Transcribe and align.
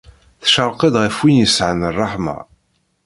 Tcerq-d 0.41 0.95
ɣef 1.03 1.17
win 1.21 1.37
yesɛan 1.41 1.81
ṛṛeḥma. 1.95 2.37